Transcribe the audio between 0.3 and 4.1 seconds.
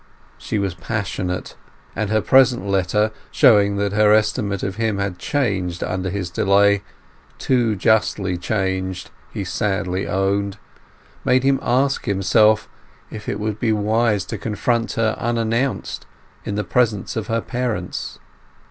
She was passionate, and her present letter, showing that